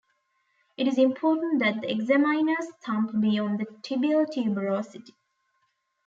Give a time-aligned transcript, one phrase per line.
[0.77, 5.13] It is important that the examiner's thumb be on the tibial tuberosity.